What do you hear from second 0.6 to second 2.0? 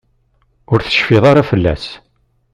Ur tecfi ara fell-as.